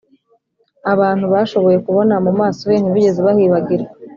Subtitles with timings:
[0.93, 3.91] abantu bashoboye kubona mu maso he, ntibigeze bahibagirwa